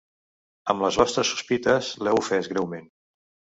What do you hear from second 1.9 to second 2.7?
l'heu ofès